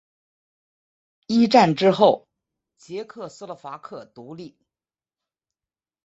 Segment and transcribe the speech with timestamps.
[1.27, 2.27] 一战之后
[2.75, 4.57] 捷克斯洛伐克独立。